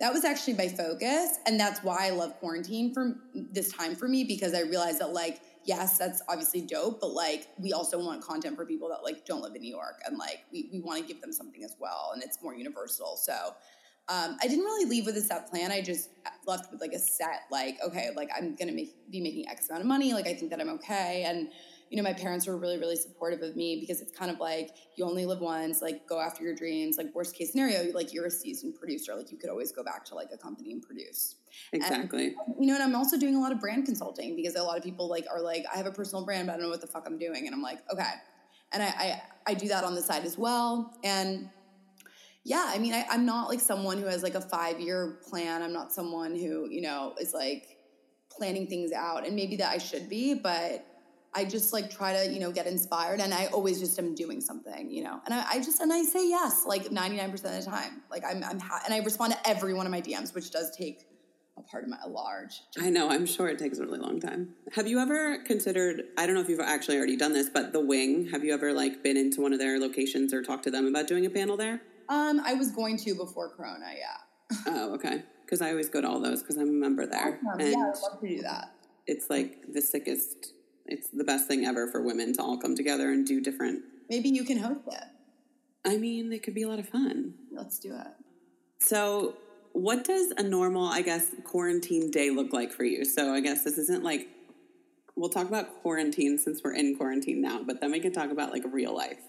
[0.00, 4.08] that was actually my focus and that's why i love quarantine for this time for
[4.08, 8.22] me because i realized that like yes that's obviously dope but like we also want
[8.22, 11.00] content for people that like don't live in new york and like we, we want
[11.00, 13.54] to give them something as well and it's more universal so
[14.08, 16.10] um, i didn't really leave with a set plan i just
[16.46, 19.82] left with like a set like okay like i'm gonna make, be making x amount
[19.82, 21.48] of money like i think that i'm okay and
[21.90, 24.70] you know, my parents were really, really supportive of me because it's kind of like
[24.96, 26.96] you only live once, like go after your dreams.
[26.96, 30.04] Like worst case scenario, like you're a seasoned producer, like you could always go back
[30.06, 31.34] to like a company and produce.
[31.72, 32.26] Exactly.
[32.26, 34.78] And, you know, and I'm also doing a lot of brand consulting because a lot
[34.78, 36.80] of people like are like, I have a personal brand, but I don't know what
[36.80, 37.46] the fuck I'm doing.
[37.46, 38.12] And I'm like, okay.
[38.72, 40.96] And I I, I do that on the side as well.
[41.02, 41.50] And
[42.44, 45.60] yeah, I mean, I, I'm not like someone who has like a five year plan.
[45.60, 47.78] I'm not someone who, you know, is like
[48.30, 49.26] planning things out.
[49.26, 50.86] And maybe that I should be, but
[51.34, 54.40] I just like try to, you know, get inspired and I always just am doing
[54.40, 55.20] something, you know.
[55.24, 58.02] And I, I just and I say yes like 99% of the time.
[58.10, 60.74] Like I'm I'm ha- and I respond to every one of my DMs, which does
[60.76, 61.06] take
[61.56, 62.62] a part of my a large.
[62.80, 64.54] I know, I'm sure it takes a really long time.
[64.72, 67.80] Have you ever considered, I don't know if you've actually already done this, but the
[67.80, 70.86] wing, have you ever like been into one of their locations or talked to them
[70.86, 71.80] about doing a panel there?
[72.08, 74.56] Um I was going to before corona, yeah.
[74.66, 75.22] Oh, okay.
[75.44, 77.38] Because I always go to all those because I'm a member there.
[77.46, 77.60] Awesome.
[77.60, 78.72] And Yeah, I'd love to do that.
[79.06, 80.54] it's like the sickest,
[80.90, 83.82] it's the best thing ever for women to all come together and do different.
[84.08, 85.04] Maybe you can host it.
[85.84, 87.34] I mean, it could be a lot of fun.
[87.52, 88.08] Let's do it.
[88.78, 89.36] So,
[89.72, 93.04] what does a normal, I guess, quarantine day look like for you?
[93.04, 94.28] So, I guess this isn't like,
[95.16, 98.52] we'll talk about quarantine since we're in quarantine now, but then we can talk about
[98.52, 99.20] like real life.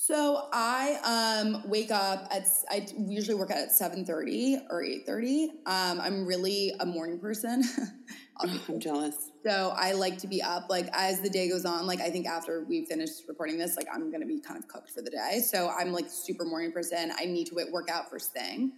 [0.00, 5.04] So I um, wake up at I usually work out at seven thirty or eight
[5.04, 5.50] thirty.
[5.66, 7.64] Um, I'm really a morning person.
[8.68, 9.32] I'm jealous.
[9.44, 11.86] so I like to be up like as the day goes on.
[11.86, 14.90] Like I think after we finish recording this, like I'm gonna be kind of cooked
[14.90, 15.40] for the day.
[15.40, 17.12] So I'm like super morning person.
[17.18, 18.72] I need to work out first thing,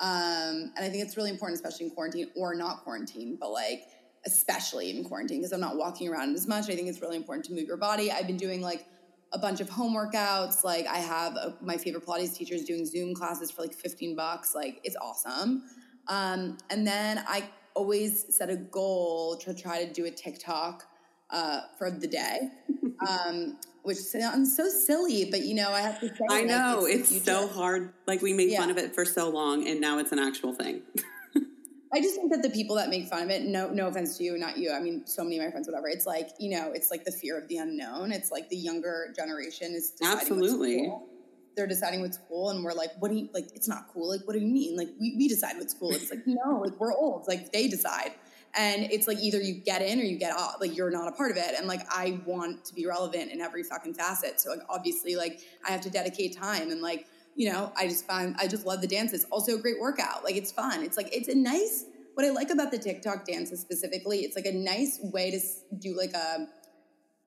[0.00, 3.84] um, and I think it's really important, especially in quarantine or not quarantine, but like
[4.26, 6.64] especially in quarantine because I'm not walking around as much.
[6.64, 8.10] I think it's really important to move your body.
[8.10, 8.84] I've been doing like
[9.32, 10.64] a bunch of home workouts.
[10.64, 14.54] Like I have a, my favorite Pilates teachers doing Zoom classes for like 15 bucks.
[14.54, 15.62] Like it's awesome.
[16.08, 20.84] Um, and then I always set a goal to try to do a TikTok
[21.30, 22.48] uh, for the day,
[23.08, 26.24] um, which sounds so silly, but you know I have to say.
[26.30, 27.92] I like, know, the it's, so hard.
[28.06, 30.82] Like, we made fun of it for so long, and now it's an actual thing.
[31.92, 34.24] I just think that the people that make fun of it, no, no offense to
[34.24, 34.72] you, not you.
[34.72, 35.88] I mean, so many of my friends, whatever.
[35.88, 38.12] It's like you know, it's like the fear of the unknown.
[38.12, 40.86] It's like the younger generation is Absolutely.
[40.86, 41.08] Cool.
[41.56, 43.46] They're deciding what's cool, and we're like, what do you like?
[43.54, 44.08] It's not cool.
[44.08, 44.76] Like, what do you mean?
[44.76, 45.92] Like, we, we decide what's cool.
[45.92, 47.26] It's like no, like we're old.
[47.26, 48.12] Like they decide,
[48.54, 51.12] and it's like either you get in or you get off Like you're not a
[51.12, 51.54] part of it.
[51.56, 54.40] And like I want to be relevant in every fucking facet.
[54.40, 58.06] So like obviously, like I have to dedicate time and like you know, I just
[58.06, 59.26] find I just love the dances.
[59.30, 60.24] Also a great workout.
[60.24, 60.82] Like it's fun.
[60.82, 61.84] It's like it's a nice
[62.16, 65.38] what I like about the TikTok dances specifically, it's like a nice way to
[65.76, 66.48] do like a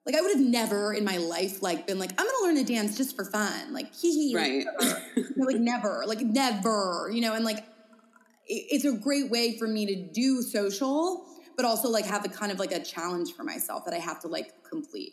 [0.06, 2.72] like I would have never in my life like been like I'm gonna learn to
[2.72, 4.66] dance just for fun, like hee hee, Right.
[5.36, 9.86] Like never, like never, you know, and like it- it's a great way for me
[9.86, 13.84] to do social, but also like have a kind of like a challenge for myself
[13.84, 15.12] that I have to like complete.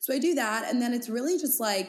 [0.00, 1.88] So I do that, and then it's really just like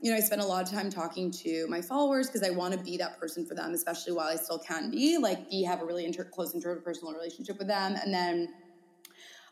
[0.00, 2.74] you know I spend a lot of time talking to my followers because I want
[2.74, 5.80] to be that person for them, especially while I still can be like be have
[5.82, 8.48] a really inter- close interpersonal relationship with them, and then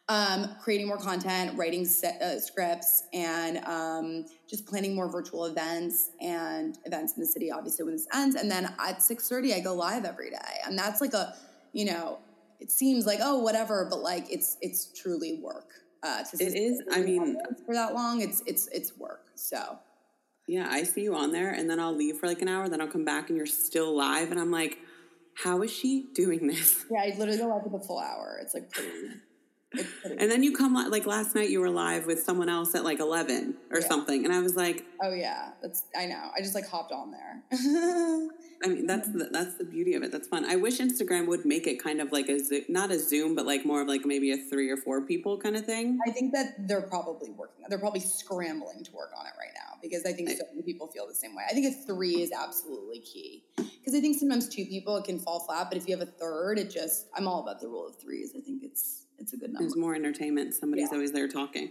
[0.08, 6.10] um, creating more content, writing se- uh, scripts, and um, just planning more virtual events
[6.20, 7.50] and events in the city.
[7.50, 10.78] Obviously, when this ends, and then at six thirty, I go live every day, and
[10.78, 11.34] that's like a
[11.72, 12.18] you know,
[12.60, 15.68] it seems like oh whatever, but like it's it's truly work.
[16.02, 19.22] Uh, to It is, I mean- for that long, it's it's it's work.
[19.36, 19.78] So
[20.46, 22.82] yeah, I see you on there, and then I'll leave for like an hour, then
[22.82, 24.78] I'll come back, and you're still live, and I'm like,
[25.42, 26.84] how is she doing this?
[26.90, 28.38] yeah, I literally go live for the full hour.
[28.42, 28.90] It's like pretty.
[30.18, 33.00] And then you come like last night, you were live with someone else at like
[33.00, 33.86] 11 or Yeah.
[33.88, 36.30] something, and I was like, oh yeah, that's I know.
[36.36, 37.42] I just like hopped on there.
[38.64, 40.10] I mean, that's the, that's the beauty of it.
[40.12, 40.44] That's fun.
[40.46, 43.66] I wish Instagram would make it kind of like a not a Zoom, but like
[43.66, 45.98] more of like maybe a three or four people kind of thing.
[46.06, 47.64] I think that they're probably working.
[47.68, 50.86] They're probably scrambling to work on it right now because I think so many people
[50.86, 51.42] feel the same way.
[51.48, 55.18] I think a three is absolutely key because I think sometimes two people it can
[55.18, 57.86] fall flat, but if you have a third, it just I'm all about the rule
[57.88, 58.32] of threes.
[58.36, 59.60] I think it's it's a good number.
[59.60, 60.54] There's more entertainment.
[60.54, 60.96] Somebody's Yeah.
[60.96, 61.70] always there talking.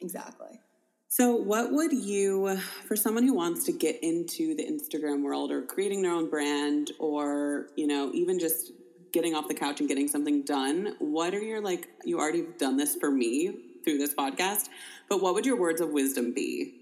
[0.00, 0.60] Exactly.
[1.08, 5.62] So, what would you, for someone who wants to get into the Instagram world or
[5.62, 8.72] creating their own brand or, you know, even just
[9.12, 12.58] getting off the couch and getting something done, what are your, like, you already have
[12.58, 14.68] done this for me through this podcast,
[15.08, 16.80] but what would your words of wisdom be?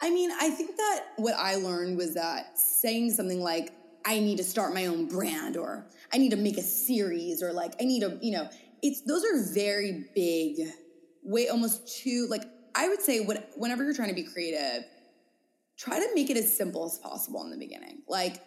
[0.00, 3.72] I mean, I think that what I learned was that saying something like,
[4.06, 7.52] I need to start my own brand or I need to make a series or
[7.52, 8.48] like I need to, you know,
[8.84, 10.68] it's those are very big,
[11.24, 12.44] way almost too like
[12.76, 14.84] I would say what whenever you're trying to be creative,
[15.78, 18.02] try to make it as simple as possible in the beginning.
[18.08, 18.42] Like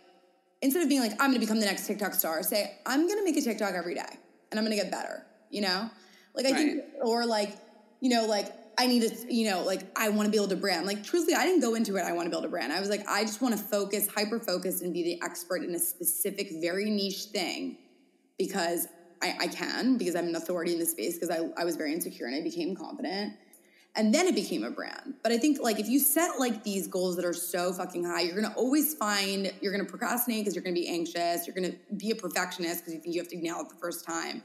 [0.61, 3.37] instead of being like, I'm gonna become the next TikTok star, say, I'm gonna make
[3.37, 4.19] a TikTok every day
[4.51, 5.89] and I'm gonna get better, you know?
[6.35, 6.55] Like I Right.
[6.55, 7.57] think or like,
[8.01, 10.55] you know, like I need to, you know, like I want to be able to
[10.55, 10.85] brand.
[10.85, 12.03] Like truthfully, I didn't go into it.
[12.03, 12.71] I want to build a brand.
[12.73, 15.73] I was like, I just want to focus, hyper focus, and be the expert in
[15.73, 17.77] a specific, very niche thing
[18.37, 18.87] because
[19.21, 21.93] I, I can, because I'm an authority in the space, because I, I was very
[21.93, 23.33] insecure and I became confident.
[23.97, 25.15] And then it became a brand.
[25.23, 28.21] But I think like if you set like these goals that are so fucking high,
[28.21, 32.11] you're gonna always find you're gonna procrastinate because you're gonna be anxious, you're gonna be
[32.11, 34.43] a perfectionist because you think you have to nail it the first time.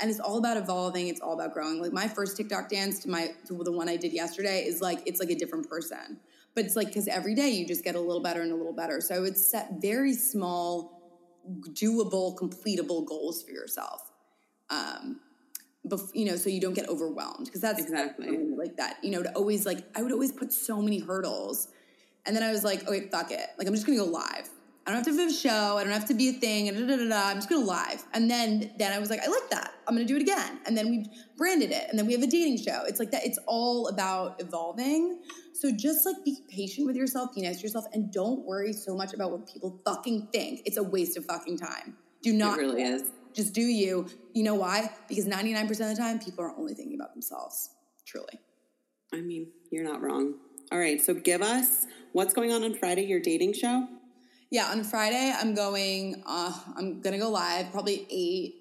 [0.00, 1.82] And it's all about evolving, it's all about growing.
[1.82, 5.02] Like my first TikTok dance to my to the one I did yesterday is like
[5.04, 6.18] it's like a different person.
[6.54, 8.72] But it's like because every day you just get a little better and a little
[8.72, 9.02] better.
[9.02, 11.38] So I would set very small,
[11.72, 14.13] doable, completable goals for yourself.
[14.70, 15.20] Um,
[15.86, 18.38] bef- you know, so you don't get overwhelmed because that's Exactly.
[18.56, 18.98] like that.
[19.02, 21.68] You know, to always like I would always put so many hurdles,
[22.26, 23.46] and then I was like, okay, fuck it.
[23.58, 24.48] Like I'm just gonna go live.
[24.86, 25.78] I don't have to have a show.
[25.78, 26.68] I don't have to be a thing.
[26.68, 27.28] And da, da, da, da.
[27.30, 28.04] I'm just gonna live.
[28.12, 29.72] And then then I was like, I like that.
[29.86, 30.58] I'm gonna do it again.
[30.66, 31.86] And then we branded it.
[31.88, 32.82] And then we have a dating show.
[32.86, 33.24] It's like that.
[33.24, 35.20] It's all about evolving.
[35.54, 38.94] So just like be patient with yourself, be nice to yourself, and don't worry so
[38.94, 40.62] much about what people fucking think.
[40.66, 41.96] It's a waste of fucking time.
[42.22, 43.04] Do not it really is.
[43.34, 44.06] Just do you.
[44.32, 44.90] You know why?
[45.08, 47.70] Because 99% of the time, people are only thinking about themselves.
[48.06, 48.40] Truly.
[49.12, 50.34] I mean, you're not wrong.
[50.72, 53.86] All right, so give us what's going on on Friday, your dating show?
[54.50, 58.54] Yeah, on Friday, I'm going, uh, I'm going to go live probably 8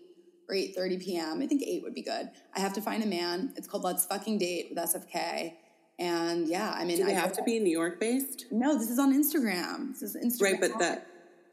[0.49, 1.41] or 8.30 p.m.
[1.41, 2.29] I think 8 would be good.
[2.55, 3.53] I have to find a man.
[3.55, 5.53] It's called Let's Fucking Date with SFK.
[5.99, 8.45] And yeah, I mean, Do they I have to be New York based?
[8.51, 9.93] No, this is on Instagram.
[9.99, 10.41] This is Instagram.
[10.41, 11.07] Right, but that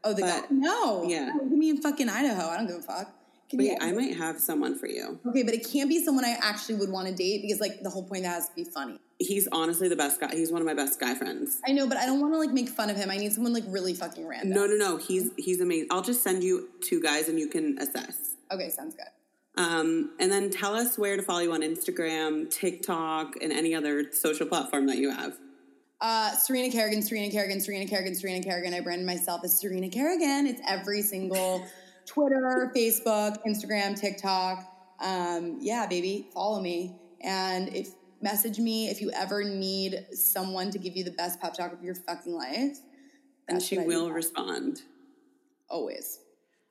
[0.05, 0.43] Oh, the guy?
[0.51, 1.05] No.
[1.09, 1.31] yeah.
[1.33, 2.49] Give me in fucking Idaho.
[2.49, 3.13] I don't give a fuck.
[3.51, 5.19] Give me wait, I might have someone for you.
[5.27, 7.91] Okay, but it can't be someone I actually would want to date because, like, the
[7.91, 8.99] whole point that has to be funny.
[9.19, 10.35] He's honestly the best guy.
[10.35, 11.61] He's one of my best guy friends.
[11.67, 13.11] I know, but I don't want to like make fun of him.
[13.11, 14.51] I need someone like really fucking random.
[14.51, 14.97] No, no, no.
[14.97, 15.89] He's he's amazing.
[15.91, 18.37] I'll just send you two guys and you can assess.
[18.51, 19.63] Okay, sounds good.
[19.63, 24.11] Um, and then tell us where to follow you on Instagram, TikTok, and any other
[24.13, 25.37] social platform that you have.
[26.01, 28.73] Uh, Serena Kerrigan, Serena Kerrigan, Serena Kerrigan, Serena Kerrigan.
[28.73, 30.47] I brand myself as Serena Kerrigan.
[30.47, 31.67] It's every single
[32.07, 34.65] Twitter, Facebook, Instagram, TikTok.
[35.01, 36.97] Um, yeah, baby, follow me.
[37.23, 37.89] And if
[38.23, 41.83] message me if you ever need someone to give you the best pep talk of
[41.83, 42.79] your fucking life.
[43.49, 44.83] And she will respond.
[45.69, 46.21] always.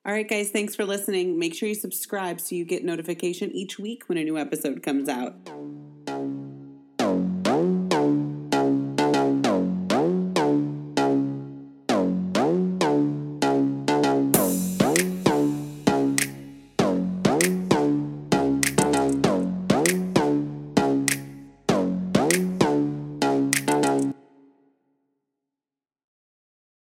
[0.05, 1.37] All right, guys, thanks for listening.
[1.37, 5.09] Make sure you subscribe so you get notification each week when a new episode comes
[5.09, 5.35] out.